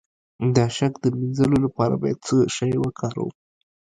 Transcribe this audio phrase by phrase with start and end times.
[0.55, 3.31] د شک د مینځلو لپاره باید څه شی وکاروم؟